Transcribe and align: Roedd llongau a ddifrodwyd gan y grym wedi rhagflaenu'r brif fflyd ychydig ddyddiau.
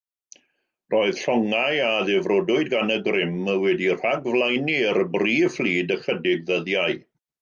Roedd 0.93 1.19
llongau 1.25 1.81
a 1.89 1.89
ddifrodwyd 2.07 2.71
gan 2.75 2.93
y 2.95 2.97
grym 3.09 3.35
wedi 3.65 3.91
rhagflaenu'r 4.01 5.01
brif 5.19 5.57
fflyd 5.59 5.95
ychydig 5.99 6.43
ddyddiau. 6.49 6.99